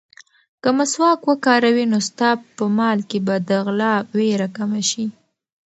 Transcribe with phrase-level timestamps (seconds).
[0.61, 5.05] که مسواک وکاروې، نو ستا په مال کې به د غلا وېره کمه شي.